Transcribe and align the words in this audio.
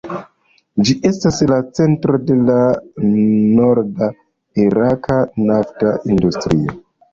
Ĝi 0.87 0.93
estas 1.09 1.41
la 1.51 1.59
centro 1.79 2.21
de 2.31 2.37
la 2.47 2.57
norda 3.19 4.09
iraka 4.67 5.21
nafta 5.53 5.95
industrio. 6.17 6.79